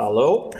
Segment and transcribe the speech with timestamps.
[0.00, 0.52] Hello.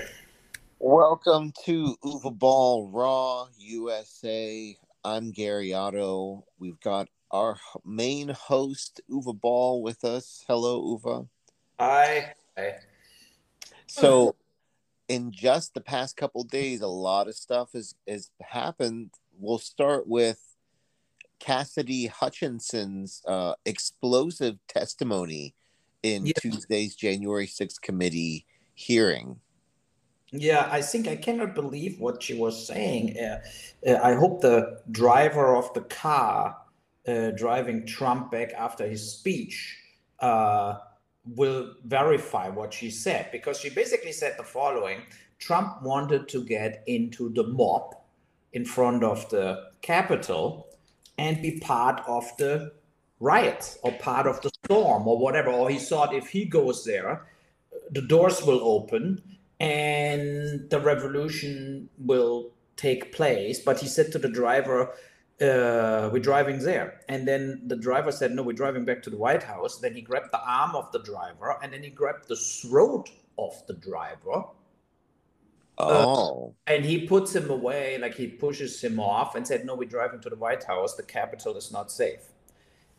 [0.80, 4.76] Welcome to Uwe Boll Raw USA.
[5.04, 6.44] I'm Gary Otto.
[6.58, 10.44] We've got our main host, Uwe Boll, with us.
[10.48, 11.28] Hello, Uwe.
[11.78, 12.34] Hi.
[12.58, 12.78] Hi.
[13.86, 14.34] So,
[15.06, 19.10] in just the past couple days, a lot of stuff has, has happened.
[19.38, 20.40] We'll start with
[21.38, 25.54] Cassidy Hutchinson's uh, explosive testimony
[26.02, 26.32] in Yeah.
[26.38, 28.44] Tuesday's January 6th committee
[28.78, 29.40] hearing.
[30.30, 33.18] Yeah, I think I cannot believe what she was saying.
[33.18, 33.40] Uh,
[33.84, 36.56] uh, I hope the driver of the car
[37.08, 39.76] uh, driving Trump back after his speech
[40.20, 40.76] uh,
[41.34, 45.00] will verify what she said because she basically said the following
[45.40, 47.96] Trump wanted to get into the mob
[48.52, 50.68] in front of the Capitol
[51.16, 52.72] and be part of the
[53.18, 55.50] riots or part of the storm or whatever.
[55.50, 57.26] Or he thought if he goes there,
[57.90, 59.22] the doors will open
[59.60, 63.60] and the revolution will take place.
[63.60, 64.90] But he said to the driver,
[65.40, 67.00] uh, we're driving there.
[67.08, 69.78] And then the driver said, no, we're driving back to the White House.
[69.78, 73.54] Then he grabbed the arm of the driver and then he grabbed the throat of
[73.66, 74.44] the driver
[75.80, 79.88] Oh, and he puts him away, like he pushes him off and said, No, we're
[79.88, 80.96] driving to the White House.
[80.96, 82.32] The Capitol is not safe.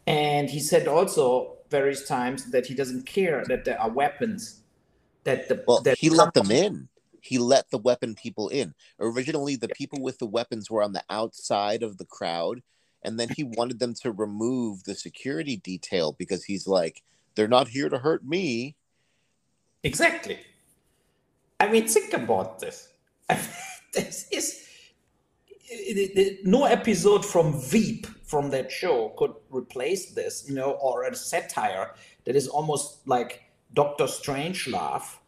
[0.07, 4.58] And he said also various times that he doesn't care that there are weapons.
[5.29, 6.89] That the well, that he let them in.
[7.21, 8.73] He let the weapon people in.
[8.99, 12.63] Originally, the people with the weapons were on the outside of the crowd,
[13.03, 17.03] and then he wanted them to remove the security detail because he's like,
[17.35, 18.75] they're not here to hurt me.
[19.83, 20.39] Exactly.
[21.59, 22.89] I mean, think about this.
[23.93, 24.65] this is
[26.43, 31.93] no episode from Veep from that show could replace this, you know, or a satire
[32.25, 33.43] that is almost like
[33.75, 35.18] Doctor Strangelove uh,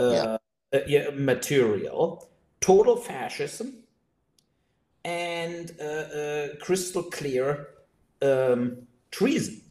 [0.00, 0.38] uh,
[0.86, 2.28] yeah, material.
[2.60, 3.84] Total fascism
[5.04, 7.68] and uh, uh, crystal clear
[8.22, 9.62] um, treason.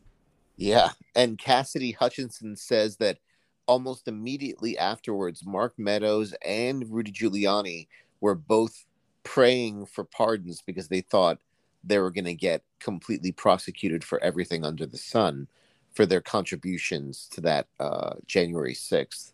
[0.58, 0.90] Yeah.
[1.16, 3.20] And Cassidy Hutchinson says that
[3.68, 7.88] almost immediately afterwards, Mark Meadows and Rudy Giuliani
[8.20, 8.86] were both
[9.24, 11.40] praying for pardons because they thought
[11.84, 15.48] they were going to get completely prosecuted for everything under the sun
[15.94, 19.34] for their contributions to that uh, January 6th.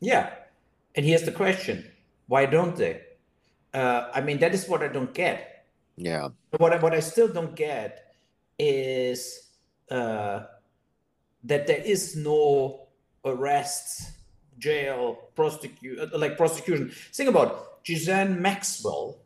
[0.00, 0.30] Yeah.
[0.94, 1.84] And here's the question
[2.26, 3.02] why don't they?
[3.74, 5.66] Uh, I mean, that is what I don't get.
[5.96, 6.28] Yeah.
[6.56, 8.14] What I, what I still don't get
[8.58, 9.50] is
[9.90, 10.44] uh,
[11.44, 12.88] that there is no
[13.24, 14.12] arrests,
[14.58, 16.90] jail, prosecute, like prosecution.
[17.12, 19.18] Think about Ghislaine Maxwell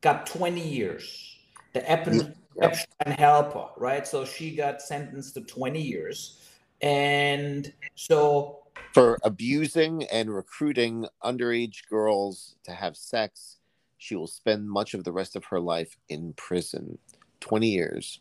[0.00, 1.36] got 20 years.
[1.72, 2.70] The Epstein, Yep.
[2.70, 4.06] Epstein helper, right?
[4.06, 6.40] So she got sentenced to 20 years.
[6.80, 13.58] And so For abusing and recruiting underage girls to have sex,
[13.98, 16.98] she will spend much of the rest of her life in prison
[17.40, 18.20] 20 years.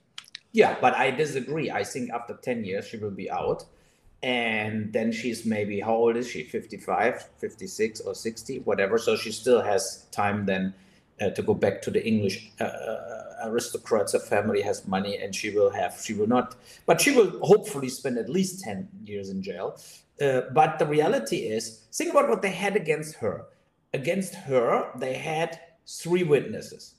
[0.51, 1.71] Yeah, but I disagree.
[1.71, 3.65] I think after 10 years, she will be out.
[4.21, 6.43] And then she's maybe, how old is she?
[6.43, 8.97] 55, 56, or 60, whatever.
[8.97, 10.73] So she still has time then
[11.21, 14.13] uh, to go back to the English uh, uh, aristocrats.
[14.13, 17.89] Her family has money and she will have, she will not, but she will hopefully
[17.89, 19.77] spend at least 10 years in jail.
[20.21, 23.45] Uh, but the reality is, think about what they had against her.
[23.93, 26.95] Against her, they had three witnesses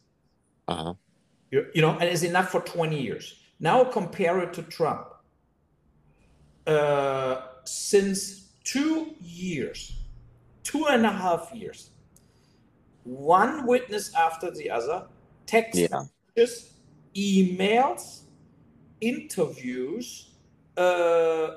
[0.68, 0.94] Uh huh.
[1.50, 3.36] you, you know, and it's enough for 20 years.
[3.60, 5.08] Now compare it to Trump.
[6.66, 9.92] Uh, since two years,
[10.62, 11.90] two and a half years,
[13.04, 15.06] one witness after the other,
[15.46, 16.04] text Yeah.
[16.36, 16.72] messages,
[17.14, 18.22] emails,
[19.00, 20.30] interviews,
[20.76, 21.48] uh,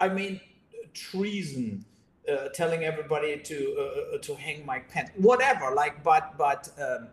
[0.00, 0.40] I mean,
[0.94, 1.84] treason,
[2.28, 5.74] uh, telling everybody to uh, uh, to hang Mike Pence, whatever.
[5.74, 7.08] Like, but but um,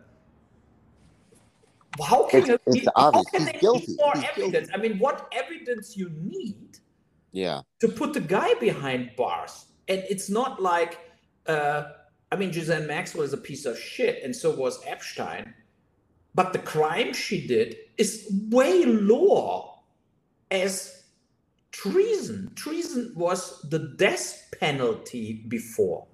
[2.08, 3.26] how can It's- you it's how obvious.
[3.30, 3.96] can He's they need guilty.
[3.98, 4.42] more He's guilty.
[4.42, 4.68] evidence?
[4.72, 6.78] I mean, what evidence you need
[7.32, 7.62] Yeah.
[7.80, 9.66] to put the guy behind bars?
[9.88, 10.98] And it's not like,
[11.46, 11.82] uh,
[12.32, 15.54] I mean, Ghislaine Maxwell is a piece of shit, and so was Epstein.
[16.34, 19.64] But the crime she did is way lower
[20.50, 21.02] as
[21.72, 22.52] treason.
[22.54, 26.06] Treason was the death penalty before.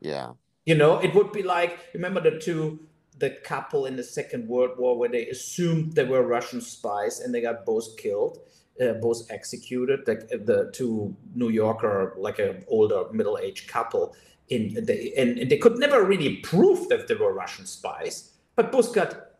[0.00, 0.32] Yeah.
[0.64, 2.80] You know, it would be like remember the two
[3.18, 7.34] the couple in the Second World War where they assumed they were Russian spies and
[7.34, 8.38] they got both killed,
[8.80, 10.04] uh, both executed.
[10.06, 10.14] The,
[10.44, 14.14] the two New Yorker, like an older middle aged couple,
[14.48, 18.70] in the, and, and they could never really prove that they were Russian spies, but
[18.70, 19.32] both got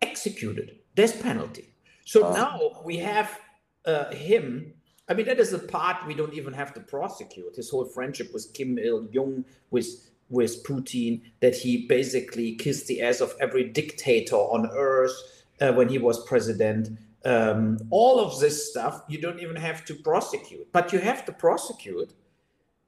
[0.00, 1.74] executed, death penalty.
[2.04, 2.32] So Oh.
[2.32, 3.38] now we have
[3.84, 4.74] uh, him.
[5.08, 7.56] I mean, that is a part we don't even have to prosecute.
[7.56, 13.02] His whole friendship with Kim Il Jong, with with Putin, that he basically kissed the
[13.02, 15.12] ass of every dictator on earth
[15.60, 16.88] uh, when he was president.
[17.24, 21.32] Um, all of this stuff you don't even have to prosecute, but you have to
[21.32, 22.12] prosecute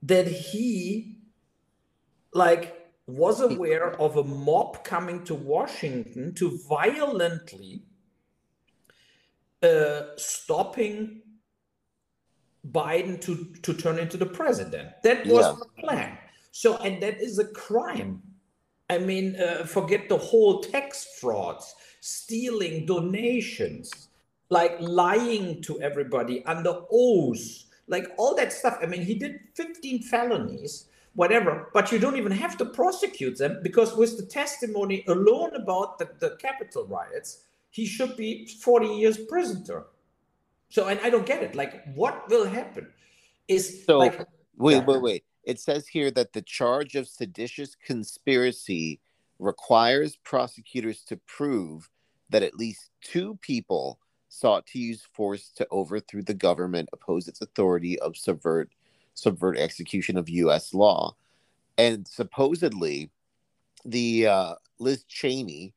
[0.03, 1.19] that he,
[2.33, 7.83] like, was aware of a mob coming to Washington to violently
[9.63, 11.23] uh, stopping
[12.73, 14.89] Biden to, to turn into the president.
[15.03, 15.55] That was yeah.
[15.59, 16.19] the plan.
[16.51, 18.23] So, and that is a crime.
[18.91, 24.09] I mean, uh, forget the whole tax frauds, stealing donations,
[24.55, 28.79] like lying to everybody under oath, like all that stuff.
[28.81, 33.59] I mean, he did 15 felonies, whatever, but you don't even have to prosecute them
[33.65, 37.31] because with the testimony alone about the, the Capitol riots,
[37.71, 39.87] he should be 40 years prisoner.
[40.69, 41.57] So, and I don't get it.
[41.57, 42.87] Like, what will happen?
[43.49, 44.25] Is so like,
[44.57, 44.85] wait, yeah.
[44.85, 45.25] wait, wait.
[45.43, 49.01] It says here that the charge of seditious conspiracy
[49.41, 51.91] requires prosecutors to prove
[52.31, 53.99] that at least two people
[54.35, 58.71] sought to use force to overthrow the government, oppose its authority of subvert
[59.15, 60.75] subvert execution of U.S.
[60.75, 61.15] law,
[61.79, 63.11] and supposedly
[63.85, 65.73] the uh, Liz Cheney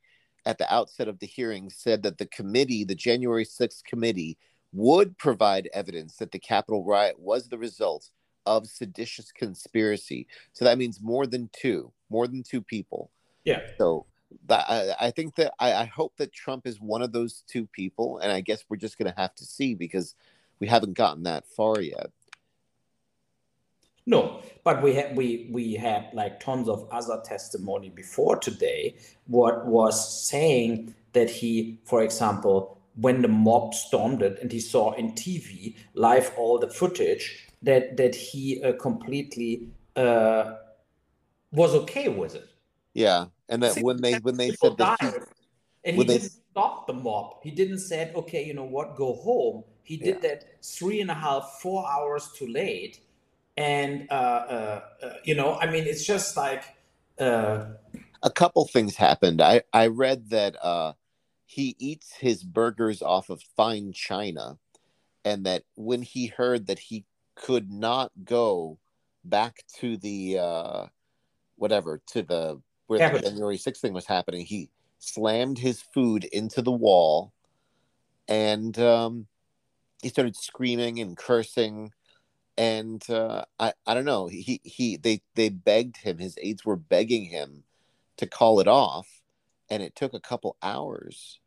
[0.46, 4.38] at the outset of the hearing said that the committee, the January 6th committee,
[4.74, 8.10] would provide evidence that the Capitol riot was the result
[8.46, 10.26] of seditious conspiracy.
[10.54, 13.12] So that means more than two, more than two people.
[13.44, 13.62] Yeah.
[13.78, 14.06] So
[14.48, 17.66] that, I, I think that I, I hope that Trump is one of those two
[17.68, 20.16] people, and I guess we're just going to have to see because
[20.60, 22.12] we haven't gotten that far yet.
[24.06, 28.96] No, but we had we we had like tons of other testimony before today.
[29.28, 34.94] What was saying that he, for example, when the mob stormed it and he saw
[34.94, 40.56] in TV live all the footage that that he uh, completely uh,
[41.52, 42.48] was okay with it.
[42.98, 45.08] Yeah, and that when they when they said that he,
[45.86, 47.36] and he didn't stop the mob.
[47.44, 50.30] He didn't say, "Okay, you know what, go home." He did yeah.
[50.30, 53.02] that three and a half, four hours too late,
[53.56, 56.64] and uh, uh, uh you know, I mean, it's just like
[57.20, 57.66] uh,
[58.24, 59.44] a couple things happened.
[59.44, 60.94] I I read that uh,
[61.46, 64.58] he eats his burgers off of fine china
[65.24, 67.06] and that when he heard that he
[67.36, 68.80] could not go
[69.24, 70.86] back to the uh
[71.58, 74.70] whatever to the where the January 6th thing was happening he
[75.00, 77.32] slammed his food into the wall
[78.28, 79.28] and um
[80.02, 81.92] he started screaming and cursing
[82.58, 86.76] and uh I I don't know he he they they begged him his aides were
[86.76, 87.64] begging him
[88.18, 89.22] to call it off
[89.70, 91.40] and it took a couple hours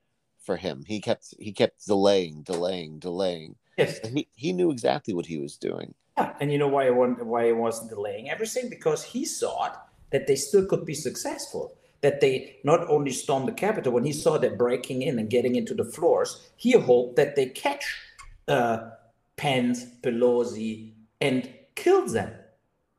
[0.43, 0.85] for him.
[0.87, 3.57] He kept he kept delaying, delaying, delaying.
[3.77, 5.95] Yes, and he he knew exactly what he was doing.
[6.17, 10.37] Yeah, and you know why why he wasn't delaying everything because he thought that they
[10.37, 11.77] still could be successful.
[12.03, 15.57] That they not only stormed the Capitol when he saw them breaking in and getting
[15.57, 17.85] into the floors, he hoped that they catch
[18.49, 18.91] uh,
[19.37, 22.33] Pence, Pelosi, and kill them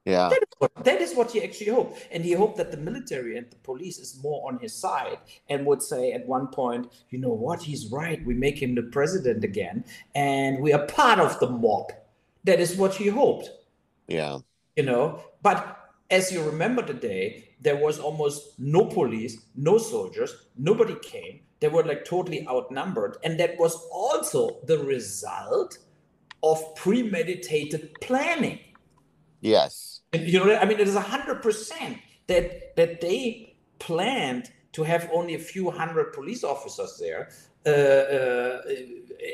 [0.05, 0.29] yeah.
[0.29, 2.07] That is, what, that is what he actually hoped.
[2.11, 5.65] And he hoped that the military and the police is more on his side and
[5.65, 8.23] would say at one point, you know what, he's right.
[8.25, 9.83] We make him the president again.
[10.15, 11.91] And we are part of the mob.
[12.45, 13.51] That is what he hoped.
[14.07, 14.39] Yeah.
[14.75, 15.80] You know, but
[16.11, 21.39] as you remember the day, there was almost no police, no soldiers, nobody came.
[21.61, 23.17] They were like totally outnumbered.
[23.23, 25.77] And that was also the result
[26.43, 28.59] of premeditated planning.
[29.39, 30.01] Yes.
[30.13, 34.83] And, you know, I mean, it is a hundred percent that that they planned to
[34.83, 37.29] have only a few hundred police officers there,
[37.65, 38.61] uh, uh,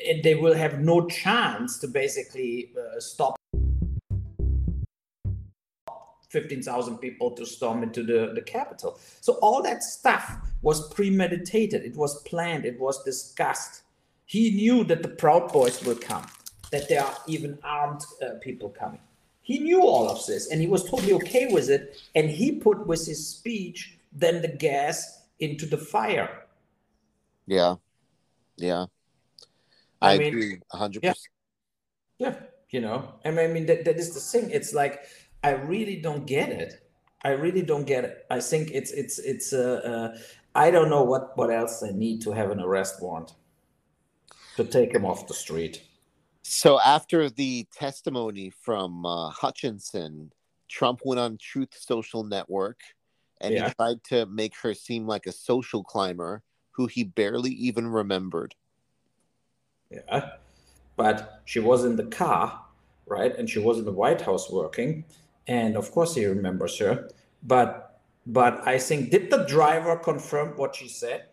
[0.09, 3.35] and they will have no chance to basically uh, stop
[6.29, 8.99] 15,000 people to storm into the, the capital.
[9.21, 11.83] So all that stuff was premeditated.
[11.83, 12.65] It was planned.
[12.65, 13.83] It was discussed.
[14.25, 16.27] He knew that the Proud Boys will come,
[16.71, 18.99] that there are even armed uh, people coming.
[19.41, 22.01] He knew all of this and he was totally okay with it.
[22.15, 26.43] And he put with his speech then the gas into the fire.
[27.45, 27.75] Yeah.
[28.57, 28.87] Yeah.
[30.01, 30.99] I, I mean, agree 100%.
[31.01, 31.13] Yeah.
[32.17, 32.35] yeah.
[32.69, 34.51] You know, I mean, I mean that, that is the thing.
[34.51, 35.03] It's like,
[35.47, 36.71] I really don't get it.
[37.23, 38.25] I really don't get it.
[38.29, 40.17] I think it's, it's, it's, uh, uh,
[40.53, 43.33] I don't know what, what else they need to have an arrest warrant
[44.57, 45.83] to take him off the street.
[46.43, 50.31] So after the testimony from uh, Hutchinson,
[50.67, 52.79] Trump went on Truth Social Network
[53.39, 53.67] and yeah.
[53.67, 58.55] he tried to make her seem like a social climber who he barely even remembered.
[59.89, 60.31] Yeah.
[60.97, 62.61] but she was in the car,
[63.05, 63.35] right?
[63.37, 65.05] And she was in the White House working,
[65.47, 67.09] and of course he remembers her.
[67.43, 71.25] But but I think did the driver confirm what she said?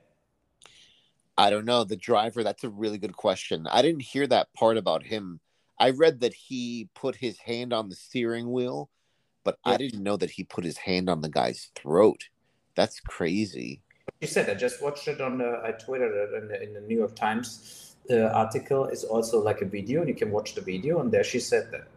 [1.37, 1.83] I don't know.
[1.83, 3.67] The driver, that's a really good question.
[3.71, 5.41] I didn't hear that part about him.
[5.79, 8.89] I read that he put his hand on the steering wheel,
[9.43, 9.73] but yeah.
[9.73, 12.29] I didn't know that he put his hand on the guy's throat.
[12.77, 13.83] That's crazy.
[14.21, 16.81] You said I just watched it on the, I tweeted it in the, in the
[16.81, 20.61] New York Times uh, article is also like a video, and you can watch the
[20.61, 21.89] video, and there she said that.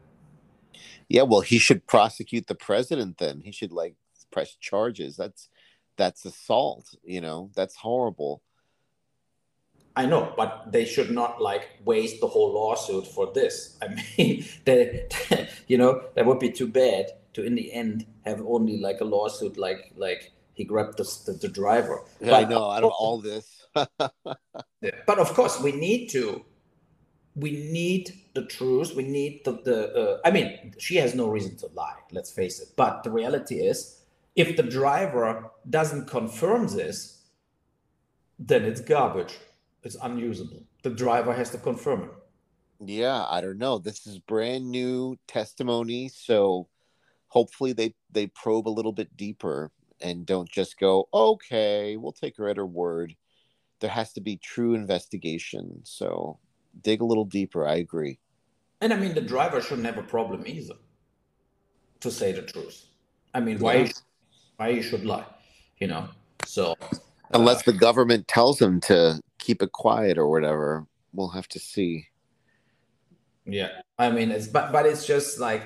[1.10, 3.18] Yeah, well, he should prosecute the president.
[3.18, 3.96] Then he should like
[4.32, 5.16] press charges.
[5.16, 5.50] That's
[5.98, 6.96] that's assault.
[7.04, 8.42] You know, that's horrible.
[9.96, 13.78] I know, but they should not like waste the whole lawsuit for this.
[13.82, 13.88] I
[14.18, 15.08] mean, they,
[15.68, 19.06] you know, that would be too bad to in the end have only like a
[19.06, 22.04] lawsuit like like he grabbed the, the, the driver.
[22.20, 23.66] Yeah, but, I know out of all this.
[23.76, 26.44] yeah, but of course, we need to.
[27.38, 28.96] We need the truth.
[28.96, 29.94] We need the the.
[29.94, 32.00] Uh, I mean, she has no reason to lie.
[32.12, 32.70] Let's face it.
[32.75, 34.01] But the reality is,
[34.36, 37.24] if the driver doesn't confirm this,
[38.39, 39.38] then it's garbage.
[39.84, 40.63] It's unusable.
[40.84, 42.12] The driver has to confirm it.
[42.79, 43.79] Yeah, I don't know.
[43.79, 46.67] This is brand new testimony, so
[47.27, 52.38] hopefully they they probe a little bit deeper and don't just go, okay, we'll take
[52.38, 53.15] her at her word.
[53.79, 55.82] There has to be true investigation.
[55.84, 56.39] So
[56.81, 57.67] dig a little deeper.
[57.67, 58.19] I agree.
[58.81, 60.75] And I mean, the driver shouldn't have a problem either,
[62.01, 62.86] to say the truth.
[63.34, 63.91] I mean, why, yeah.
[64.57, 65.25] why you should lie,
[65.79, 66.10] you know?
[66.46, 66.75] So,
[67.34, 71.60] unless uh, the government tells him to keep it quiet or whatever, we'll have to
[71.60, 72.07] see.
[73.46, 75.63] Yeah, I mean, it's but but it's just like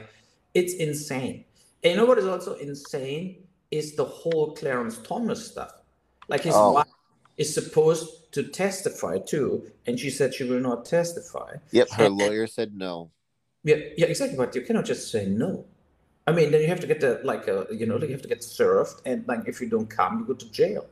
[0.54, 1.46] it's insane.
[1.84, 5.72] And you know what is also insane is the whole Clarence Thomas stuff.
[6.28, 6.74] Like his oh.
[6.74, 6.88] wife
[7.38, 11.56] is supposed to testify too, and she said she will not testify.
[11.72, 13.12] Yep, her and, lawyer said no.
[13.64, 14.38] Yeah, yeah, exactly.
[14.38, 15.66] But you cannot just say no.
[16.28, 18.28] I mean, then you have to get the like a you know you have to
[18.28, 20.86] get served, and like if you don't come, you go to jail.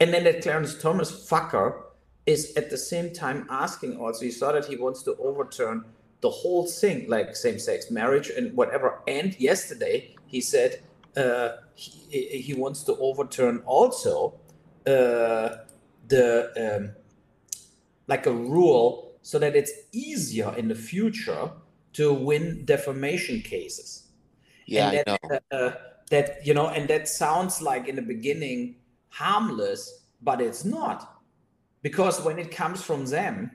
[0.00, 1.82] And then that Clarence Thomas fucker
[2.26, 4.24] is at the same time asking also.
[4.24, 5.84] He saw that he wants to overturn
[6.20, 9.00] the whole thing, like same-sex marriage and whatever.
[9.08, 10.82] And yesterday he said
[11.16, 14.34] uh, he, he, wants to overturn also
[14.86, 15.48] uh,
[16.10, 16.92] the um,
[18.06, 21.50] like a rule so that it's easier in the future
[21.94, 24.08] to win defamation cases.
[24.66, 25.70] Yeah, and that, uh,
[26.10, 28.76] that you know, and that sounds like in the beginning
[29.08, 31.22] harmless, but it's not,
[31.82, 33.50] because when it comes from them,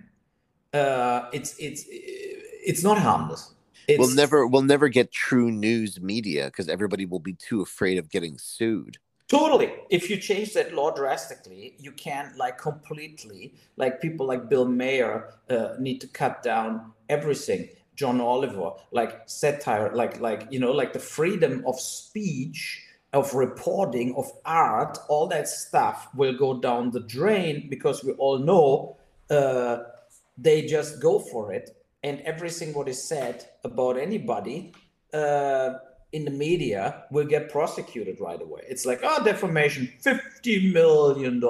[0.73, 3.53] uh, it's it's it's not harmless.
[3.87, 7.97] It's, we'll never we'll never get true news media because everybody will be too afraid
[7.97, 8.97] of getting sued.
[9.27, 9.73] Totally.
[9.89, 15.33] If you change that law drastically, you can like completely like people like Bill Maher
[15.49, 17.69] uh, need to cut down everything.
[17.95, 24.13] John Oliver, like satire, like like you know, like the freedom of speech, of reporting,
[24.15, 28.97] of art, all that stuff will go down the drain because we all know
[29.29, 29.77] uh,
[30.37, 31.69] they just go for it
[32.03, 34.73] and everything what is said about anybody
[35.13, 35.75] uh,
[36.15, 38.61] in the media will get prosecuted right away.
[38.69, 41.41] It's like, oh, defamation, $50 million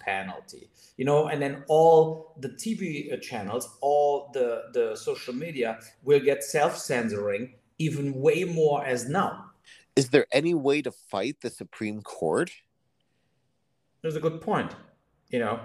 [0.00, 6.20] penalty, you know, and then all the TV channels, all the, the social media will
[6.20, 9.46] get self censoring even way more as now.
[9.96, 12.50] Is there any way to fight the Supreme Court?
[14.02, 14.72] There's a good point.
[15.30, 15.60] You know,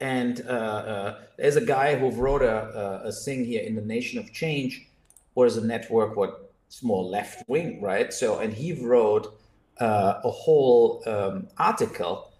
[0.00, 3.82] and uh, uh, there's a guy who wrote a, a, a, thing here in the
[3.82, 4.88] Nation of Change,
[5.36, 8.12] or is a network what it's more left wing, right?
[8.12, 9.38] So, and he wrote
[9.80, 12.32] uh, a whole um, article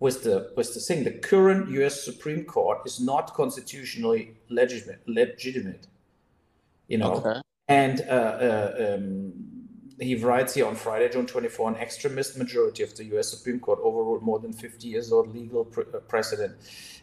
[0.00, 2.02] with the with the thing: the current U.S.
[2.02, 5.02] Supreme Court is not constitutionally legitimate.
[5.06, 5.86] Legitimate,
[6.88, 7.40] you know, okay.
[7.68, 9.32] and uh, uh, um,
[10.00, 13.78] he writes here on Friday, June 24, an extremist majority of the US Supreme Court
[13.82, 16.56] overruled more than 50 years old legal pre- uh, precedent,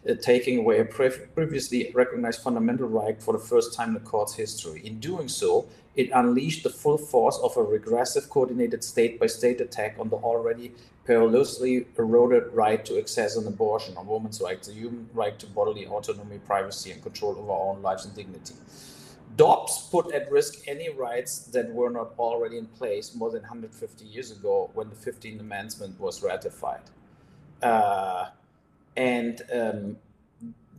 [0.09, 3.99] uh, taking away a pre- previously recognized fundamental right for the first time in the
[4.01, 4.81] court's history.
[4.85, 9.59] In doing so, it unleashed the full force of a regressive, coordinated state by state
[9.59, 10.71] attack on the already
[11.05, 15.85] perilously eroded right to access an abortion, on women's rights, the human right to bodily
[15.85, 18.53] autonomy, privacy, and control over our own lives and dignity.
[19.35, 24.05] Dobbs put at risk any rights that were not already in place more than 150
[24.05, 26.81] years ago when the 15th Amendment was ratified.
[27.61, 28.29] Uh,
[28.97, 29.97] and um,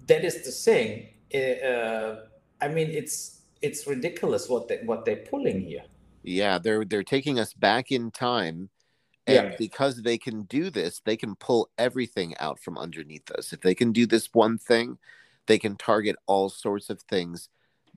[0.07, 1.09] that is the thing.
[1.35, 2.27] Uh,
[2.61, 5.85] I mean, it's it's ridiculous what they what they're pulling here.
[6.23, 8.71] Yeah, they're they're taking us back in time,
[9.27, 9.57] and yeah.
[9.59, 13.53] because they can do this, they can pull everything out from underneath us.
[13.53, 14.99] If they can do this one thing,
[15.47, 17.49] they can target all sorts of things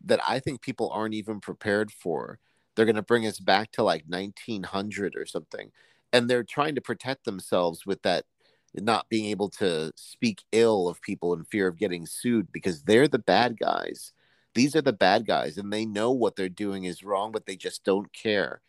[0.04, 2.40] that I think people aren't even prepared for.
[2.76, 5.72] They're going to bring us back to like 1900 or something.
[6.12, 8.26] And they're trying to protect themselves with that
[8.74, 13.08] not being able to speak ill of people in fear of getting sued because they're
[13.08, 14.12] the bad guys.
[14.56, 17.58] These are the bad guys, and they know what they're doing is wrong, but they
[17.58, 18.62] just don't care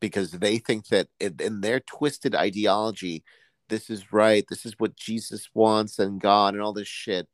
[0.00, 3.24] because they think that in their twisted ideology,
[3.68, 4.44] this is right.
[4.48, 7.28] This is what Jesus wants and God and all this shit.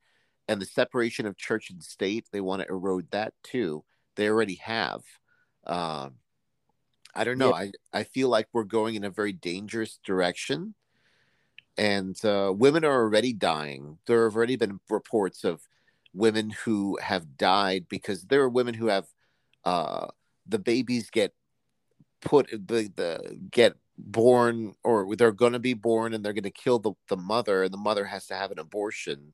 [0.48, 3.84] And the separation of church and state, they want to erode that too.
[4.16, 5.02] They already have.
[5.66, 6.14] Um,
[7.14, 7.56] I don't know.
[7.56, 7.70] Yeah.
[7.92, 10.74] I, I feel like we're going in a very dangerous direction.
[11.76, 13.98] And uh, women are already dying.
[14.06, 15.60] There have already been reports of
[16.14, 19.06] women who have died because there are women who have
[19.64, 20.06] uh,
[20.46, 21.32] the babies get
[22.20, 26.50] put the, the get born or they're going to be born and they're going to
[26.50, 29.32] kill the, the mother and the mother has to have an abortion.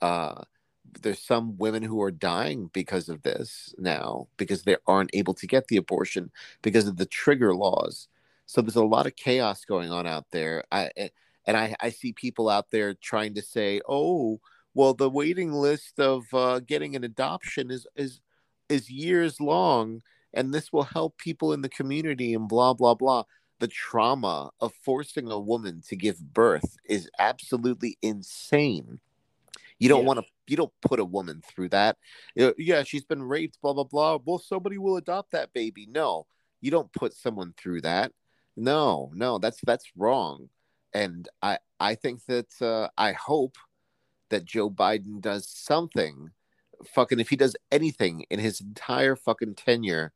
[0.00, 0.42] Uh,
[1.02, 5.46] there's some women who are dying because of this now because they aren't able to
[5.46, 6.30] get the abortion
[6.62, 8.08] because of the trigger laws.
[8.46, 10.64] So there's a lot of chaos going on out there.
[10.72, 10.90] I
[11.46, 14.40] and i, I see people out there trying to say oh
[14.74, 18.20] well the waiting list of uh, getting an adoption is is
[18.68, 20.00] is years long
[20.32, 23.24] and this will help people in the community and blah blah blah.
[23.58, 29.00] The trauma of forcing a woman to give birth is absolutely insane.
[29.78, 30.06] You don't yeah.
[30.06, 31.96] want to you don't put a woman through that.
[32.34, 34.18] Yeah she's been raped blah blah blah.
[34.24, 35.86] Well somebody will adopt that baby.
[35.90, 36.26] No
[36.60, 38.12] you don't put someone through that.
[38.56, 40.48] No no that's that's wrong.
[40.92, 43.56] And i i think that uh, i hope
[44.30, 46.30] that joe biden does something
[46.84, 50.12] fucking if he does anything in his entire fucking tenure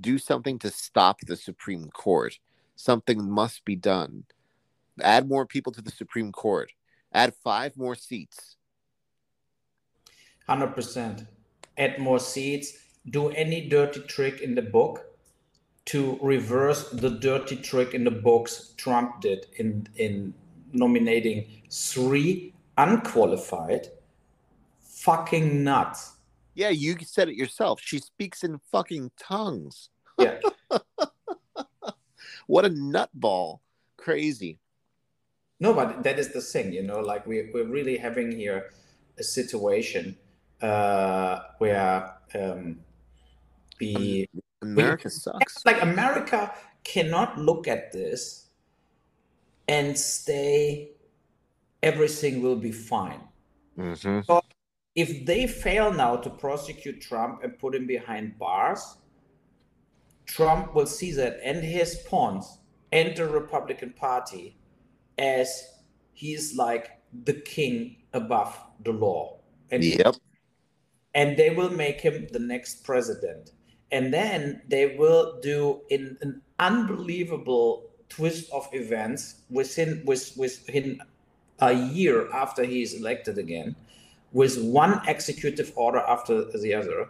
[0.00, 2.38] do something to stop the Supreme Court.
[2.76, 4.24] Something must be done.
[5.00, 6.72] Add more people to the Supreme Court.
[7.12, 8.56] Add five more seats.
[10.48, 11.26] 100%.
[11.76, 12.72] Add more seats.
[13.08, 15.04] Do any dirty trick in the book
[15.86, 20.34] to reverse the dirty trick in the books Trump did in, in
[20.72, 23.88] nominating three unqualified
[24.80, 26.18] fucking nuts
[26.58, 27.80] yeah, you said it yourself.
[27.80, 29.90] She speaks in fucking tongues.
[30.18, 30.40] Yeah.
[32.48, 33.60] what a nutball.
[33.96, 34.58] Crazy.
[35.60, 38.70] No, but that is the thing, you know, like we, we're really having here
[39.20, 40.16] a situation
[40.60, 42.80] uh, where um,
[43.78, 44.28] the
[44.60, 45.64] America we, sucks.
[45.64, 48.48] Like America cannot look at this
[49.68, 50.90] and stay,
[51.82, 53.20] everything will be fine.
[53.78, 54.20] Mm-hmm.
[54.22, 54.42] So
[54.94, 58.96] if they fail now to prosecute Trump and put him behind bars,
[60.26, 62.58] Trump will see that and his pawns
[62.92, 64.56] and the Republican Party
[65.18, 65.68] as
[66.12, 69.38] he's like the king above the law.
[69.70, 70.14] And yep.
[71.14, 73.52] And they will make him the next president.
[73.90, 81.00] And then they will do in an unbelievable twist of events within with within
[81.60, 83.74] a year after he's elected again
[84.32, 87.08] with one executive order after the other,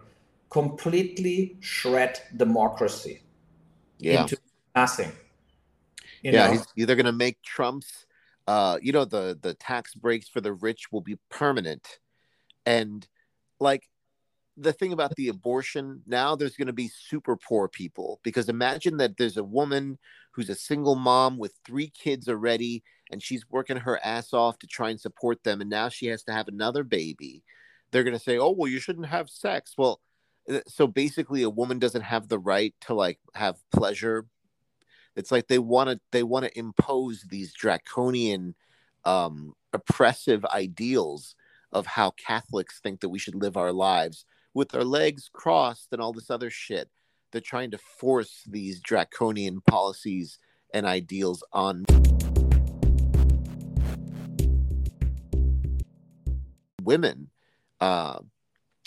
[0.51, 3.21] completely shred democracy
[3.99, 4.23] yeah.
[4.23, 4.39] into
[4.75, 5.13] nothing.
[6.23, 8.07] yeah, he's either going to make Trump's,
[8.47, 11.99] uh, you know, the the tax breaks for the rich will be permanent,
[12.65, 13.07] and
[13.61, 13.89] like
[14.57, 18.97] the thing about the abortion now there's going to be super poor people because imagine
[18.97, 19.97] that there's a woman
[20.33, 24.67] who's a single mom with three kids already and she's working her ass off to
[24.67, 27.43] try and support them and now she has to have another baby.
[27.91, 29.75] They're going to say oh well you shouldn't have sex.
[29.77, 30.01] Well
[30.51, 34.27] uh, so basically a woman doesn't have the right to like have pleasure.
[35.17, 38.55] It's like they want to they want to impose these draconian
[39.05, 41.35] um oppressive ideals
[41.73, 46.01] of how catholics think that we should live our lives with our legs crossed and
[46.01, 46.89] all this other shit.
[47.31, 50.39] They're trying to force these draconian policies
[50.73, 51.85] and ideals on
[56.89, 57.29] women.
[57.81, 58.19] Uh,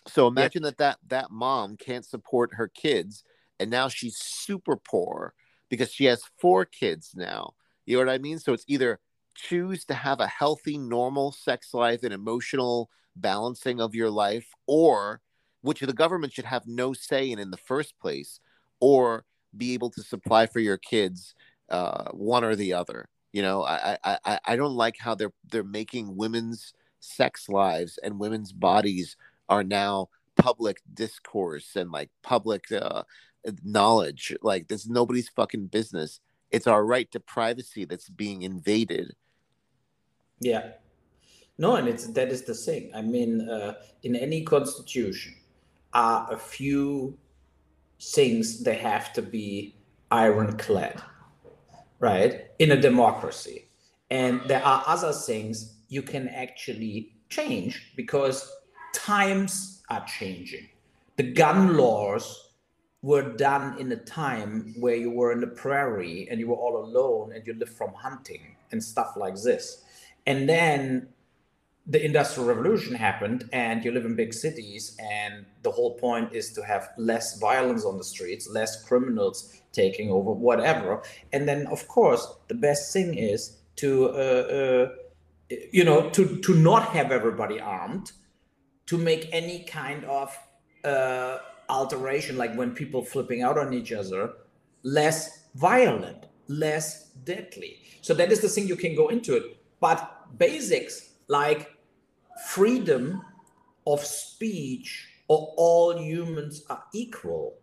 [0.08, 0.70] so imagine yeah.
[0.70, 3.24] that, that that mom can't support her kids,
[3.60, 5.34] and now she's super poor
[5.70, 7.54] because she has four kids now.
[7.86, 8.40] You know what I mean?
[8.40, 9.00] So it's either
[9.36, 15.22] choose to have a healthy, normal sex life and emotional balancing of your life, or
[15.62, 18.40] which the government should have no say in in the first place,
[18.80, 21.36] or be able to supply for your kids
[21.70, 23.08] uh, one or the other.
[23.32, 28.20] You know, I, I I don't like how they're they're making women's sex lives and
[28.20, 29.18] women's bodies
[29.50, 33.04] are now public discourse and like public uh,
[33.64, 34.34] knowledge.
[34.42, 36.22] Like this nobody's fucking business.
[36.52, 39.14] It's our right to privacy that's being invaded.
[40.40, 40.72] Yeah.
[41.58, 42.92] No, and it's that is the thing.
[42.96, 45.36] I mean, uh, in any constitution,
[45.94, 47.18] are a few
[48.00, 49.76] things they have to be
[50.10, 51.02] ironclad,
[52.00, 52.46] right?
[52.60, 53.68] In a democracy.
[54.10, 58.50] And there are other things you can actually change because
[58.94, 60.68] times are changing.
[61.18, 62.54] The gun laws
[63.02, 66.78] were done in a time where you were in the prairie and you were all
[66.78, 69.84] alone and you lived from hunting and stuff like this.
[70.26, 71.10] And then
[71.88, 76.54] the industrial revolution happened and you live in big cities and the whole point is
[76.54, 81.02] to have less violence on the streets less criminals taking over whatever
[81.34, 84.90] and then of course the best thing is to uh, uh,
[85.72, 88.12] you know to to not have everybody armed
[88.86, 90.38] to make any kind of
[90.84, 91.38] uh,
[91.70, 94.34] alteration like when people flipping out on each other
[94.84, 100.38] less violent less deadly so that is the thing you can go into it but
[100.38, 101.72] basics like
[102.48, 103.22] freedom
[103.88, 107.58] of speech or all humans are equal.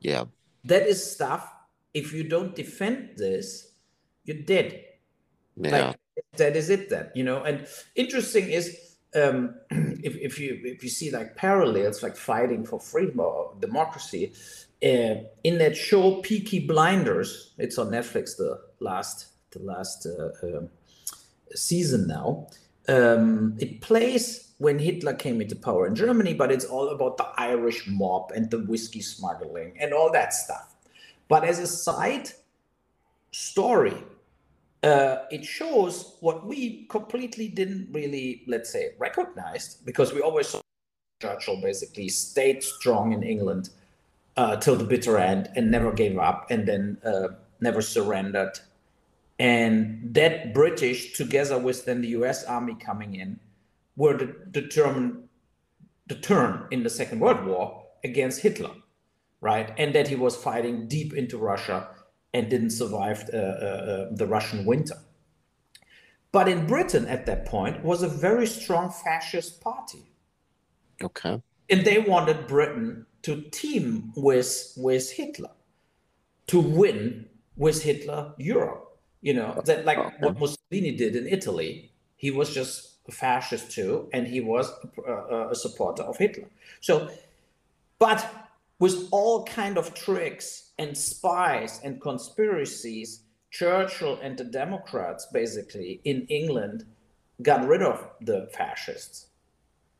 [0.00, 0.24] Yeah.
[0.64, 1.52] That is stuff.
[1.92, 3.72] If you don't defend this,
[4.24, 4.82] you're dead.
[5.56, 5.88] Yeah.
[5.88, 5.96] Like,
[6.36, 7.42] that is it then, you know.
[7.42, 12.80] And interesting is um, if, if you if you see like parallels like fighting for
[12.80, 14.32] freedom or democracy,
[14.82, 20.62] uh, in that show Peaky Blinders, it's on Netflix the last the last uh, uh,
[21.54, 22.46] season now
[22.88, 27.26] um, it plays when Hitler came into power in Germany, but it's all about the
[27.36, 30.74] Irish mob and the whiskey smuggling and all that stuff.
[31.28, 32.30] But as a side
[33.32, 33.96] story,
[34.82, 40.60] uh, it shows what we completely didn't really, let's say, recognize because we always saw
[41.20, 43.70] Churchill basically stayed strong in England
[44.36, 47.28] uh, till the bitter end and never gave up and then uh,
[47.60, 48.58] never surrendered
[49.38, 53.38] and that British, together with then the US Army coming in,
[53.96, 55.28] were the, determined
[56.06, 58.70] the turn in the Second World War against Hitler,
[59.40, 59.72] right?
[59.76, 61.88] And that he was fighting deep into Russia
[62.36, 64.98] and didn't survive uh, uh, uh, the Russian winter.
[66.32, 70.02] But in Britain at that point was a very strong fascist party.
[71.02, 71.42] Okay.
[71.70, 75.54] And they wanted Britain to team with with Hitler
[76.46, 78.86] to win with Hitler Europe
[79.26, 80.16] you know that like okay.
[80.20, 81.90] what Mussolini did in Italy.
[82.16, 84.70] He was just a fascist too, and he was
[85.06, 86.48] a, a supporter of Hitler.
[86.80, 87.10] So,
[87.98, 88.24] but
[88.78, 96.26] with all kind of tricks and spies and conspiracies, Churchill and the Democrats basically in
[96.26, 96.84] England
[97.42, 99.28] got rid of the fascists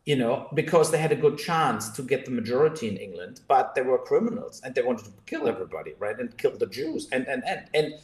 [0.07, 3.75] you know, because they had a good chance to get the majority in England, but
[3.75, 6.17] they were criminals and they wanted to kill everybody, right?
[6.17, 7.09] And kill the Jews.
[7.11, 7.95] And and and and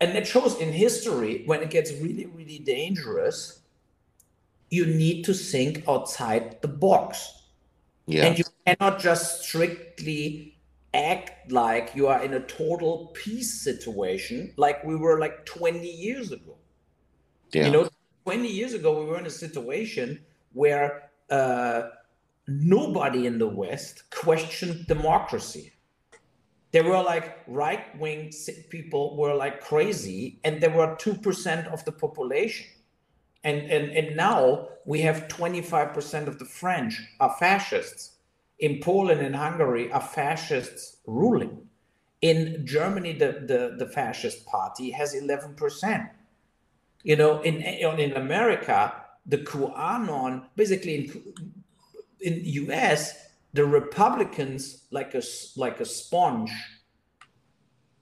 [0.00, 3.60] and it shows in history when it gets really really dangerous
[4.70, 7.42] you need to think outside the box
[8.06, 8.26] yeah.
[8.26, 10.57] and you cannot just strictly
[10.94, 16.32] act like you are in a total peace situation like we were like 20 years
[16.32, 16.56] ago.
[17.52, 17.66] Yeah.
[17.66, 17.88] you know
[18.24, 20.20] 20 years ago we were in a situation
[20.52, 21.82] where uh,
[22.46, 25.72] nobody in the west questioned democracy.
[26.72, 28.32] There were like right wing
[28.68, 32.66] people were like crazy and there were 2% of the population.
[33.44, 38.17] And, and and now we have 25% of the french are fascists
[38.58, 41.66] in poland and hungary are fascists ruling.
[42.20, 46.10] In germany the the, the fascist party has 11%
[47.04, 48.92] you know in in america
[49.26, 50.94] the qanon basically
[52.20, 53.14] in in us
[53.52, 55.22] the Republicans, like a
[55.56, 56.52] like a sponge,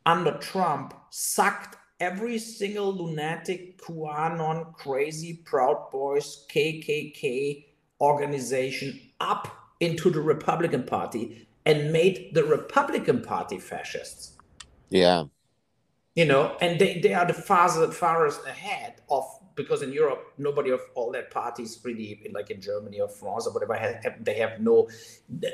[0.05, 7.65] under Trump, sucked every single lunatic QAnon, crazy Proud Boys, KKK
[8.01, 14.37] organization up into the Republican Party and made the Republican Party fascists.
[14.89, 15.25] Yeah.
[16.15, 19.25] You know, and they, they are the farthest, farthest ahead of
[19.57, 23.53] because in Europe, nobody of all that parties really, like in Germany or France or
[23.53, 24.89] whatever, have, they have no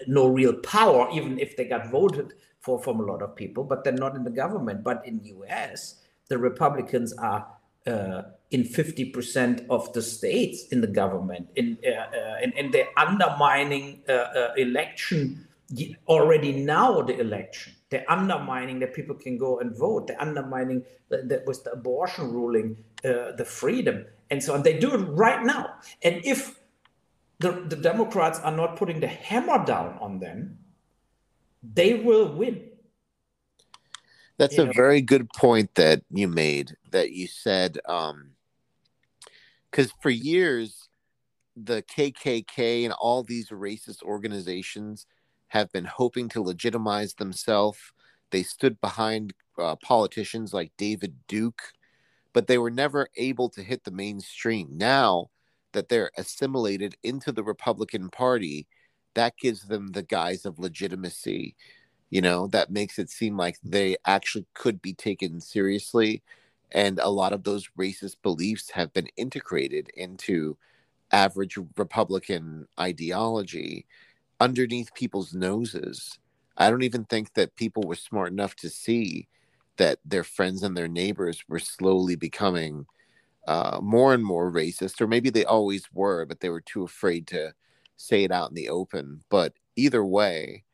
[0.07, 3.83] no real power, even if they got voted for from a lot of people, but
[3.85, 4.85] they're not in the government.
[4.85, 7.47] But in US, the Republicans are
[7.87, 14.03] uh, in 50% of the states in the government, in, uh, uh, and, they're undermining
[14.09, 15.49] uh, uh, election
[16.07, 20.07] already now the election they're undermining that people can go and vote.
[20.07, 24.63] They're undermining that, that was the abortion ruling, uh, the freedom, and so on.
[24.63, 25.75] They do it right now.
[26.03, 26.59] And if
[27.39, 30.57] the, the Democrats are not putting the hammer down on them,
[31.63, 32.63] they will win.
[34.39, 34.73] That's you a know?
[34.75, 36.77] very good point that you made.
[36.91, 40.89] That you said, because um, for years
[41.57, 45.07] the KKK and all these racist organizations
[45.49, 47.79] have been hoping to legitimize themselves.
[48.31, 51.63] They stood behind uh, politicians like David Duke,
[52.33, 54.69] but they were never able to hit the mainstream.
[54.73, 55.29] Now
[55.73, 58.67] that they're assimilated into the Republican Party,
[59.15, 61.55] that gives them the guise of legitimacy.
[62.13, 66.23] You know, that makes it seem like they actually could be taken seriously.
[66.71, 70.59] And a lot of those racist beliefs have been integrated into
[71.13, 73.87] average Republican ideology
[74.41, 76.19] underneath people's noses.
[76.59, 79.29] I don't even think that people were smart enough to see
[79.79, 82.87] that their friends and their neighbors were slowly becoming
[83.49, 87.27] uh, more and more racist, or maybe they always were, but they were too afraid
[87.29, 87.55] to
[87.97, 89.23] say it out in the open.
[89.31, 90.65] But either way,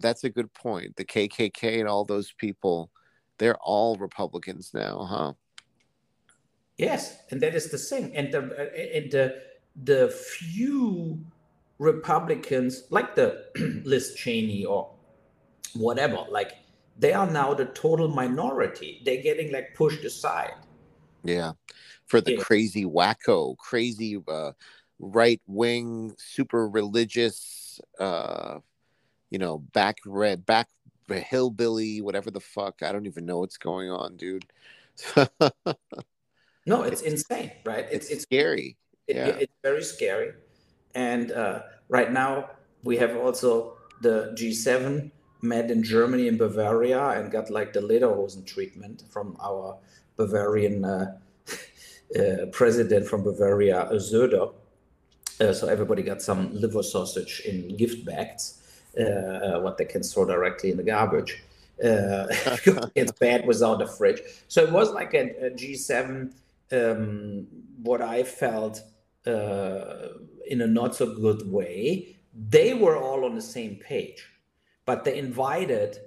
[0.00, 0.96] that's a good point.
[0.96, 2.90] The KKK and all those people,
[3.38, 5.32] they're all Republicans now, huh?
[6.76, 8.14] Yes, and that is the thing.
[8.16, 8.38] And the
[8.96, 9.42] and the
[9.84, 11.20] the few
[11.78, 13.44] Republicans, like the
[13.84, 14.90] Liz Cheney or
[15.74, 16.52] whatever, like
[16.98, 19.02] they are now the total minority.
[19.04, 20.54] They're getting like pushed aside.
[21.22, 21.52] Yeah,
[22.06, 22.42] for the yeah.
[22.42, 24.52] crazy wacko, crazy uh,
[24.98, 28.58] right wing, super religious, uh,
[29.30, 30.68] you know, back red, back
[31.08, 32.82] hillbilly, whatever the fuck.
[32.82, 34.46] I don't even know what's going on, dude.
[36.66, 37.86] no, it's, insane, right?
[37.90, 38.76] It's, it's, it's scary.
[39.08, 39.26] It, yeah.
[39.26, 40.32] it's very scary.
[40.94, 42.50] And uh, right now,
[42.84, 45.10] we have also the G7
[45.42, 49.78] met in Germany in Bavaria and got like the lederhosen treatment from our
[50.16, 51.16] Bavarian uh,
[52.18, 54.52] uh, president from Bavaria, Söder.
[55.40, 58.60] Uh, so everybody got some liver sausage in gift bags,
[58.94, 61.42] what they can throw directly in the garbage.
[61.82, 62.26] Uh,
[62.94, 64.20] it's bad without a fridge.
[64.48, 66.30] So it was like a a G7.
[66.72, 67.46] Um,
[67.82, 68.82] what I felt
[69.26, 70.08] uh,
[70.46, 72.18] in a not so good way.
[72.34, 74.30] They were all on the same page
[74.90, 75.98] but they invited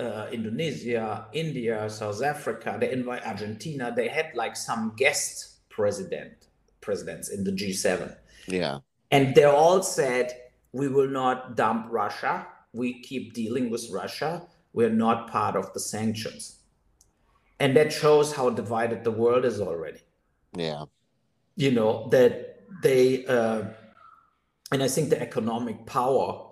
[0.00, 3.92] uh, Indonesia, India, South Africa, they invite Argentina.
[3.94, 6.48] They had like some guest president
[6.80, 8.16] presidents in the G7.
[8.48, 8.78] Yeah.
[9.12, 10.32] And they all said,
[10.72, 12.46] we will not dump Russia.
[12.72, 14.42] We keep dealing with Russia.
[14.72, 16.60] We're not part of the sanctions.
[17.60, 20.00] And that shows how divided the world is already.
[20.56, 20.84] Yeah.
[21.56, 23.64] You know, that they, uh,
[24.72, 26.48] and I think the economic power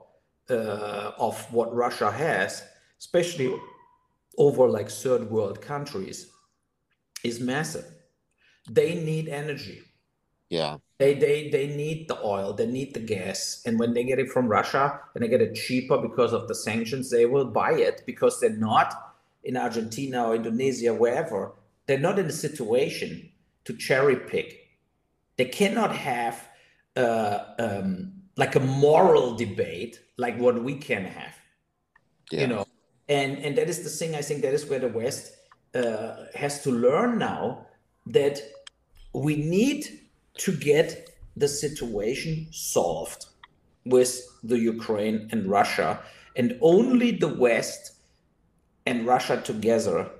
[0.51, 2.63] uh, of what Russia has,
[2.99, 3.55] especially
[4.37, 6.31] over like third world countries,
[7.25, 7.87] is massive.
[8.71, 9.83] They need energy.
[10.51, 10.77] Yeah.
[11.01, 13.63] They, they they need the oil, they need the gas.
[13.65, 16.55] And when they get it from Russia and they get it cheaper because of the
[16.55, 18.93] sanctions, they will buy it because they're not
[19.43, 21.55] in Argentina or Indonesia, wherever,
[21.87, 23.31] they're not in a situation
[23.65, 24.69] to cherry pick.
[25.39, 26.47] They cannot have
[26.97, 31.35] uh, um, like a moral debate like what we can have
[32.31, 32.41] yeah.
[32.41, 32.67] you know
[33.09, 35.37] and and that is the thing i think that is where the west
[35.75, 37.67] uh, has to learn now
[38.07, 38.41] that
[39.13, 40.00] we need
[40.45, 40.87] to get
[41.37, 43.27] the situation solved
[43.85, 45.91] with the ukraine and russia
[46.37, 47.83] and only the west
[48.87, 50.11] and russia together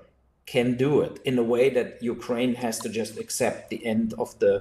[0.45, 4.37] can do it in a way that ukraine has to just accept the end of
[4.39, 4.53] the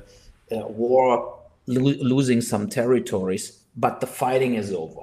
[0.52, 5.02] uh, war lo- losing some territories but the fighting is over.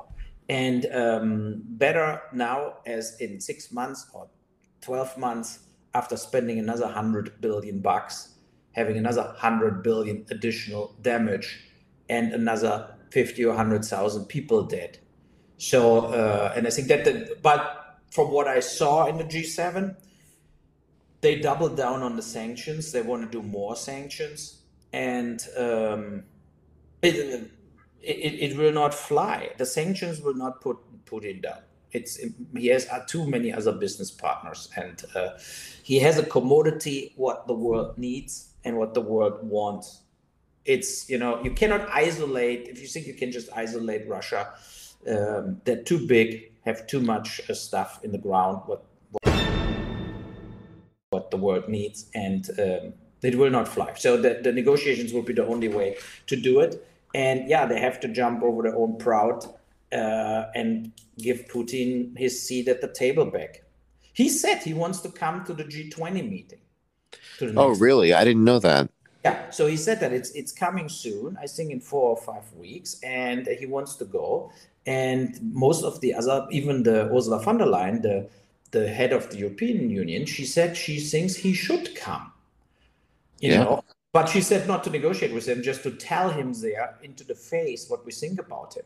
[0.50, 4.28] And um, better now as in six months or
[4.82, 5.60] 12 months
[5.94, 8.30] after spending another 100 billion bucks
[8.78, 11.60] having another 100 billion additional damage
[12.10, 14.98] and another 50 or 100,000 people dead
[15.58, 19.96] so uh, and i think that the, but from what i saw in the g7
[21.22, 24.62] they doubled down on the sanctions they want to do more sanctions
[24.94, 26.24] and um,
[27.02, 27.52] it,
[28.02, 29.50] it, it will not fly.
[29.58, 31.62] The sanctions will not put Putin down.
[31.98, 32.20] It's
[32.56, 35.30] he has uh, too many other business partners, and uh,
[35.84, 40.02] he has a commodity what the world needs and what the world wants.
[40.66, 44.42] It's you know you cannot isolate if you think you can just isolate Russia.
[45.14, 46.28] Um, they're too big,
[46.66, 48.62] have too much uh, stuff in the ground.
[48.66, 48.84] What,
[51.10, 53.94] what, the world needs, and um, it will not fly.
[53.96, 57.80] So the, the negotiations will be the only way to do it and yeah, they
[57.80, 59.46] have to jump over their own proud
[59.92, 63.64] uh, and give Putin his seat at the table back.
[64.14, 66.60] He said he wants to come to the G20 meeting.
[67.56, 68.14] oh, really?
[68.14, 68.90] I didn't know that.
[69.24, 71.38] Yeah, so he said that it's it's coming soon.
[71.42, 74.52] I think in four or five weeks, and he wants to go.
[74.86, 78.30] And most of the other, even the Ursula von der Leyen, the
[78.72, 82.32] the head of the European Union, she said she thinks he should come.
[83.40, 83.64] You yeah.
[83.64, 87.24] know, But she said not to negotiate with him, just to tell him there into
[87.24, 88.86] the face what we think about him.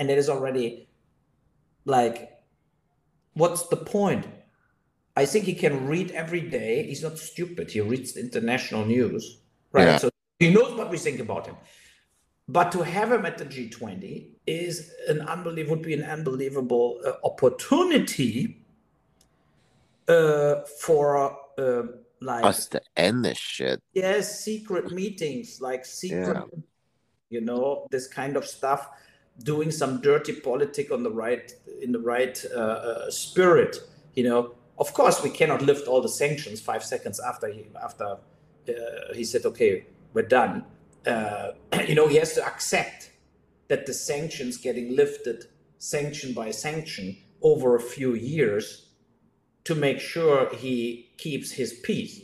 [0.00, 0.88] And it is already
[1.84, 2.40] like,
[3.34, 4.26] what's the point?
[5.16, 6.84] I think he can read every day.
[6.84, 7.70] He's not stupid.
[7.70, 9.38] He reads the international news,
[9.70, 9.86] right?
[9.86, 9.96] Yeah.
[9.98, 11.56] So he knows what we think about him.
[12.48, 17.12] But to have him at the G20 is an unbelievable, would be an unbelievable uh,
[17.22, 18.64] opportunity
[20.08, 21.82] uh, for uh,
[22.20, 23.80] like us to end this shit.
[23.92, 26.58] Yes, secret meetings, like secret, yeah.
[27.28, 28.88] you know, this kind of stuff,
[29.42, 33.78] doing some dirty politic on the right in the right uh, uh, spirit.
[34.14, 38.04] You know, of course, we cannot lift all the sanctions five seconds after he after
[38.68, 40.64] uh, he said, "Okay, we're done."
[41.06, 41.52] Uh,
[41.88, 43.10] you know, he has to accept
[43.68, 45.44] that the sanctions getting lifted,
[45.78, 48.88] sanction by sanction, over a few years
[49.64, 52.20] to make sure he keeps his peace.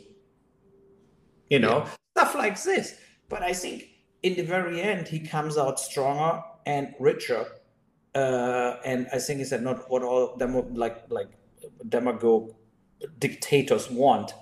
[1.48, 1.90] You know, yeah.
[2.16, 2.98] stuff like this.
[3.28, 3.88] But I think
[4.22, 7.46] in the very end, he comes out stronger and richer.
[8.14, 11.30] Uh, and I think is that not what all them like like
[11.88, 12.54] demagogue
[13.18, 14.34] dictators want.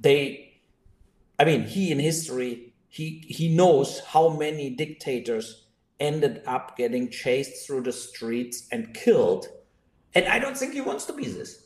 [0.00, 0.60] They,
[1.38, 5.66] I mean, he in history he he knows how many dictators
[6.00, 9.46] ended up getting chased through the streets and killed,
[10.14, 11.64] and I don't think he wants to be this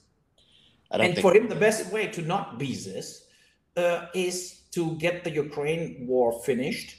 [0.90, 3.26] and for him, the best way to not be this
[3.76, 6.96] uh, is to get the Ukraine war finished,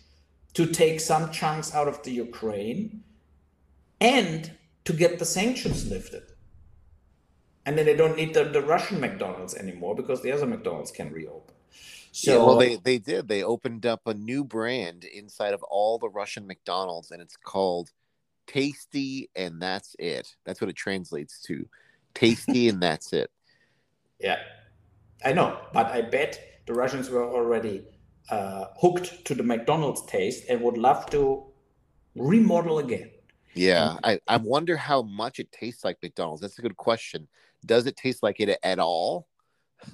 [0.54, 3.04] to take some chunks out of the Ukraine,
[4.02, 4.52] and
[4.86, 6.24] to get the sanctions lifted.
[7.66, 11.12] And then they don't need the, the Russian McDonald's anymore because the other McDonald's can
[11.12, 11.54] reopen.
[12.12, 13.28] So, yeah, well, uh, they, they did.
[13.28, 17.92] They opened up a new brand inside of all the Russian McDonald's, and it's called
[18.48, 20.36] Tasty, and that's it.
[20.46, 21.68] That's what it translates to.
[22.16, 23.30] Tasty, and that's it.
[24.20, 24.40] Yeah,
[25.24, 27.86] I know, but I bet the Russians were already
[28.32, 31.46] uh, hooked to the McDonald's taste and would love to
[32.16, 33.12] remodel again.
[33.56, 36.42] Yeah, I, I wonder how much it tastes like McDonald's.
[36.42, 37.28] That's a good question.
[37.66, 39.28] Does it taste like it at all?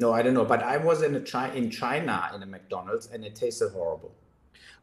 [0.00, 0.44] no, I don't know.
[0.44, 4.14] But I was in a Chi- in China in a McDonald's and it tasted horrible.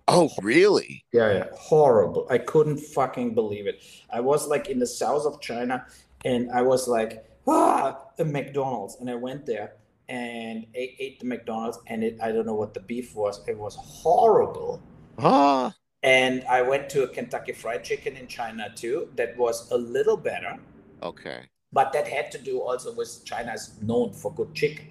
[0.08, 1.06] Oh, really?
[1.14, 2.28] Yeah, yeah, horrible.
[2.30, 3.82] I couldn't fucking believe it.
[4.12, 5.86] I was like in the south of China
[6.26, 8.98] and I was like, ah, a McDonald's.
[9.00, 9.74] And I went there
[10.10, 13.42] and ate, ate the McDonald's and it, I don't know what the beef was.
[13.48, 14.82] It was horrible.
[15.20, 15.74] Ah.
[16.04, 19.10] And I went to a Kentucky Fried Chicken in China too.
[19.16, 20.58] That was a little better.
[21.02, 21.44] Okay.
[21.72, 24.90] But that had to do also with China's known for good chicken.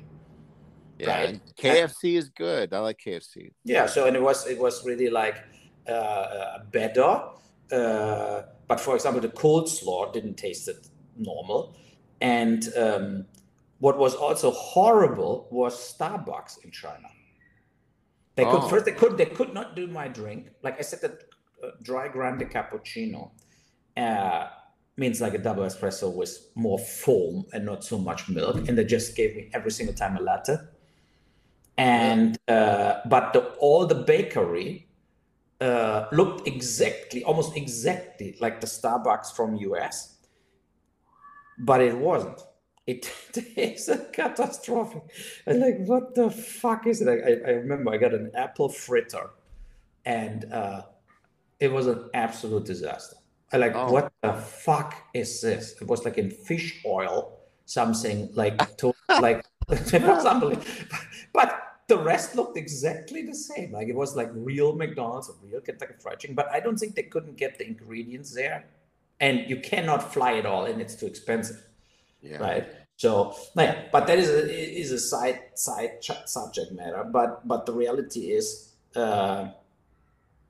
[0.98, 1.40] Yeah, right?
[1.57, 2.72] KFC is good.
[2.72, 3.53] I like KFC.
[3.64, 5.37] Yeah, so and it was it was really like
[5.88, 7.22] uh, uh better.
[7.70, 11.77] Uh, but for example, the coleslaw didn't taste it normal.
[12.20, 13.27] And um,
[13.83, 17.09] what was also horrible was Starbucks in China.
[18.37, 18.68] They could oh.
[18.68, 20.51] first they could they could not do my drink.
[20.62, 21.18] Like I said, the
[21.66, 23.33] uh, dry grande cappuccino
[23.97, 24.47] uh,
[24.97, 28.85] means like a double espresso with more foam and not so much milk, and they
[28.85, 30.59] just gave me every single time a latte.
[31.77, 34.87] And uh, but the, all the bakery
[35.61, 40.12] uh, looked exactly, almost exactly like the Starbucks from US
[41.59, 42.40] but it wasn't.
[42.87, 43.09] It
[43.57, 45.01] is a catastrophe.
[45.47, 47.09] And like, what the fuck is it?
[47.09, 49.31] I, I remember I got an apple fritter,
[50.05, 50.83] and uh,
[51.61, 53.16] it was an absolute disaster.
[53.53, 53.92] I like, oh.
[53.92, 55.77] what the fuck is this?
[55.81, 60.66] It was like in fish oil, something like to, like it was unbelievable.
[61.33, 63.71] But the rest looked exactly the same.
[63.71, 66.35] Like it was like real McDonald's, or real Kentucky Fried Chicken.
[66.35, 68.64] But I don't think they couldn't get the ingredients there
[69.21, 71.64] and you cannot fly it all and it's too expensive
[72.22, 72.38] yeah.
[72.38, 72.66] right?
[72.96, 77.72] So yeah but that is a is a side side subject matter but but the
[77.72, 79.48] reality is uh,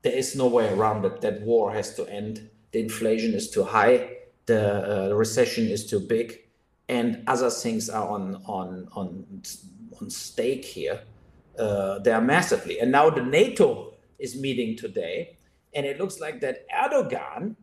[0.03, 1.21] there is no way around it.
[1.21, 2.49] That war has to end.
[2.71, 4.17] The inflation is too high.
[4.45, 6.41] The uh, recession is too big.
[6.89, 9.25] And other things are on on on
[9.99, 11.01] on stake here.
[11.57, 12.79] Uh, they are massively.
[12.79, 15.37] And now the nato is meeting today.
[15.73, 17.55] And it looks like that erdogan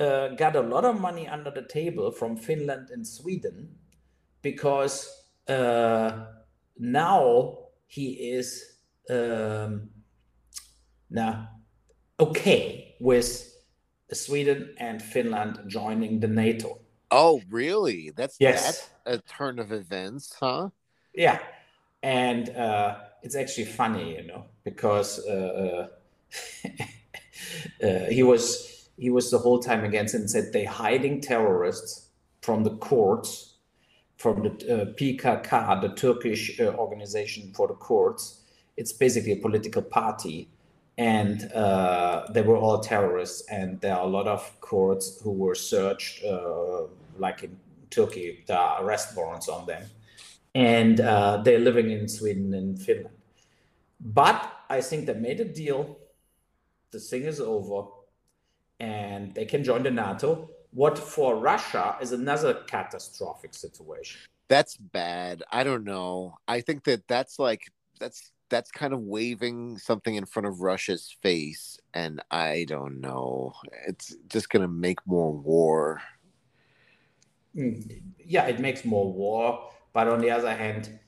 [0.00, 3.76] uh, got a lot of money under the table from Finland and Sweden
[4.42, 5.08] because
[5.48, 6.26] uh,
[6.78, 8.78] now he is
[9.10, 9.90] um,
[11.10, 11.48] now
[12.20, 13.54] okay with
[14.12, 16.80] Sweden and Finland joining the NATO.
[17.10, 18.10] Oh, really?
[18.10, 18.90] That's yes.
[19.06, 20.68] a turn of events, huh?
[21.14, 21.38] Yeah,
[22.02, 25.88] and uh, it's actually funny, you know, because uh,
[27.82, 32.08] uh, he was he was the whole time against and said they're hiding terrorists
[32.42, 33.54] from the Kurds,
[34.16, 38.42] from the uh, PKK, the Turkish uh, organization for the Kurds,
[38.78, 40.48] it's basically a political party,
[40.96, 43.42] and uh, they were all terrorists.
[43.50, 46.84] And there are a lot of Kurds who were searched, uh,
[47.18, 47.58] like in
[47.90, 49.82] Turkey, there are arrest warrants on them,
[50.54, 53.16] and uh, they're living in Sweden and Finland.
[54.00, 54.40] But
[54.70, 55.98] I think they made a deal.
[56.92, 57.88] The thing is over,
[58.80, 60.50] and they can join the NATO.
[60.72, 64.20] What for Russia is another catastrophic situation.
[64.48, 65.42] That's bad.
[65.50, 66.36] I don't know.
[66.46, 71.14] I think that that's like that's that's kind of waving something in front of Russia's
[71.22, 73.52] face, and I don't know.
[73.86, 76.00] It's just going to make more war.
[77.54, 80.98] Mm, yeah, it makes more war, but on the other hand,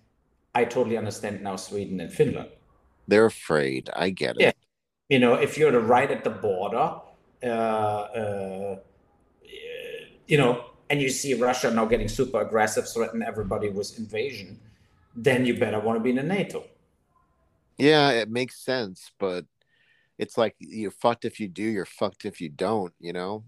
[0.54, 2.48] I totally understand now Sweden and Finland.
[3.08, 3.88] They're afraid.
[3.94, 4.42] I get it.
[4.42, 4.52] Yeah.
[5.08, 7.00] You know, if you're right at the border,
[7.42, 8.76] uh, uh,
[10.26, 14.58] you know, and you see Russia now getting super aggressive, threaten everybody with invasion,
[15.14, 16.64] then you better want to be in the NATO.
[17.78, 19.46] Yeah, it makes sense, but
[20.18, 23.44] it's like you're fucked if you do, you're fucked if you don't, you know?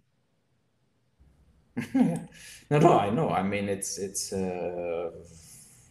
[1.94, 2.28] no,
[2.70, 3.30] no, I know.
[3.30, 5.10] I mean, it's it's uh,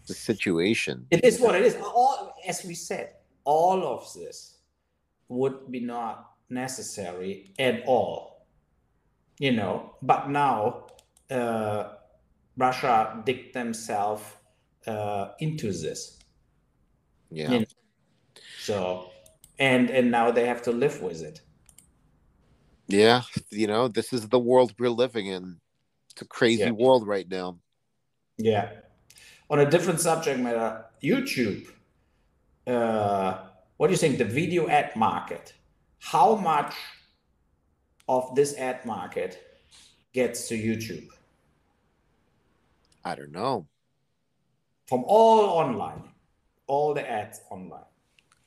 [0.07, 1.07] the situation.
[1.09, 1.75] It is what it is.
[1.75, 4.57] All, as we said, all of this
[5.27, 8.45] would be not necessary at all,
[9.39, 9.95] you know.
[10.01, 10.87] But now,
[11.29, 11.93] uh,
[12.57, 14.23] Russia dig themselves
[14.85, 16.19] uh, into this.
[17.29, 17.51] Yeah.
[17.51, 17.65] You know?
[18.59, 19.11] So,
[19.57, 21.41] and and now they have to live with it.
[22.87, 25.59] Yeah, you know, this is the world we're living in.
[26.11, 26.71] It's a crazy yeah.
[26.71, 27.57] world right now.
[28.37, 28.69] Yeah.
[29.49, 31.67] On a different subject matter, YouTube.
[32.67, 33.39] Uh,
[33.77, 34.17] what do you think?
[34.17, 35.53] The video ad market.
[36.01, 36.73] How much
[38.09, 39.41] of this ad market
[40.13, 41.07] gets to YouTube?
[43.05, 43.67] I don't know.
[44.87, 46.03] From all online,
[46.67, 47.83] all the ads online.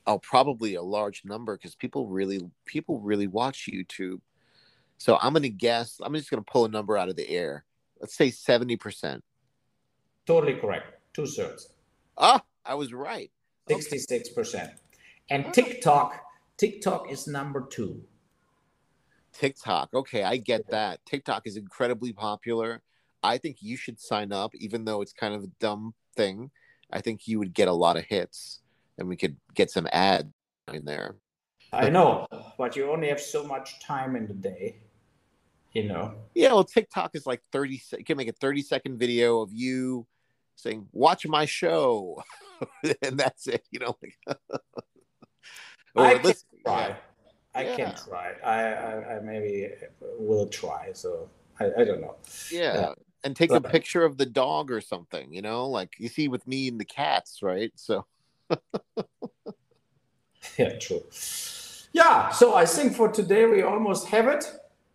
[0.06, 4.20] Oh probably a large number because people really people really watch youtube.
[4.98, 7.64] So i'm gonna guess i'm just gonna pull a number out of the air.
[8.00, 9.22] Let's say 70%
[10.26, 11.00] totally correct.
[11.14, 11.70] Two-thirds.
[12.18, 13.30] Ah i was right.
[13.70, 14.70] 66%
[15.30, 16.23] and tiktok
[16.56, 18.02] tiktok is number two
[19.32, 22.82] tiktok okay i get that tiktok is incredibly popular
[23.22, 26.50] i think you should sign up even though it's kind of a dumb thing
[26.92, 28.60] i think you would get a lot of hits
[28.98, 30.28] and we could get some ads
[30.72, 31.16] in there.
[31.72, 32.26] I know,
[32.56, 34.82] but you only have so much time in the day,
[35.72, 36.14] you know.
[36.34, 37.82] Yeah, well, TikTok is like thirty.
[37.96, 40.06] You can make a thirty second video of you
[40.54, 42.22] saying, "Watch my show,"
[43.02, 43.64] and that's it.
[43.70, 43.96] You know.
[45.96, 46.34] I can
[46.64, 46.96] try.
[47.54, 47.76] I yeah.
[47.76, 48.32] can try.
[48.44, 49.70] I, I, I maybe
[50.18, 50.90] will try.
[50.92, 51.28] So
[51.60, 52.16] I, I don't know.
[52.50, 52.72] Yeah.
[52.72, 56.08] Uh, and take but, a picture of the dog or something, you know, like you
[56.08, 57.72] see with me and the cats, right?
[57.74, 58.04] So
[60.58, 61.02] yeah, true.
[61.92, 64.44] Yeah, so I think for today we almost have it.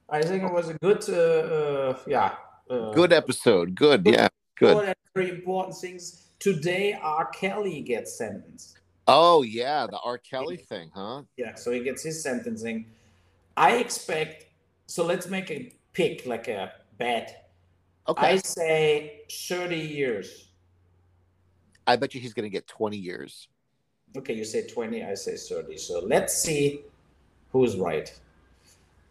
[0.09, 2.35] I think it was a good, uh, uh, yeah,
[2.69, 3.73] uh, good episode.
[3.73, 4.27] Good, good yeah,
[4.57, 4.93] good.
[5.15, 6.97] Very important things today.
[7.01, 7.27] R.
[7.27, 8.78] Kelly gets sentenced.
[9.11, 10.19] Oh yeah, the R.
[10.19, 11.23] Kelly thing, huh?
[11.35, 12.85] Yeah, so he gets his sentencing.
[13.57, 14.45] I expect.
[14.85, 17.49] So let's make a pick, like a bet.
[18.07, 18.27] Okay.
[18.27, 20.49] I say thirty years.
[21.87, 23.47] I bet you he's going to get 20 years.
[24.15, 25.75] Okay, you say 20, I say 30.
[25.77, 26.83] So let's see
[27.51, 28.13] who's right.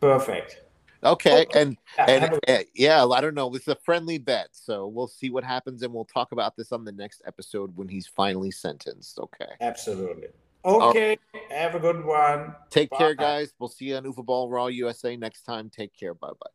[0.01, 0.63] Perfect.
[1.05, 3.55] Okay, oh, and and a- eh, yeah, I don't know.
[3.55, 6.85] It's a friendly bet, so we'll see what happens, and we'll talk about this on
[6.85, 9.19] the next episode when he's finally sentenced.
[9.19, 9.53] Okay.
[9.61, 10.29] Absolutely.
[10.65, 11.19] Okay.
[11.33, 11.53] Right.
[11.53, 12.55] Have a good one.
[12.71, 12.99] Take Bye.
[12.99, 13.53] care, guys.
[13.59, 15.71] We'll see you on Uwe Boll Raw USA next time.
[15.71, 16.15] Take care.
[16.15, 16.51] Bye bye.